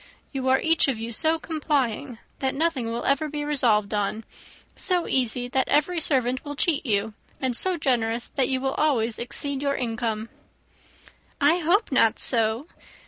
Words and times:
You 0.31 0.47
are 0.49 0.59
each 0.59 0.87
of 0.87 0.97
you 0.99 1.11
so 1.13 1.37
complying, 1.37 2.17
that 2.39 2.55
nothing 2.55 2.89
will 2.91 3.05
ever 3.05 3.29
be 3.29 3.45
resolved 3.45 3.93
on; 3.93 4.23
so 4.75 5.07
easy, 5.07 5.47
that 5.49 5.67
every 5.67 5.99
servant 5.99 6.43
will 6.43 6.55
cheat 6.55 6.87
you; 6.87 7.13
and 7.39 7.55
so 7.55 7.77
generous, 7.77 8.29
that 8.29 8.49
you 8.49 8.59
will 8.59 8.73
always 8.73 9.19
exceed 9.19 9.61
your 9.61 9.75
income." 9.75 10.29
"I 11.39 11.59
hope 11.59 11.91
not 11.91 12.17
so. 12.17 12.65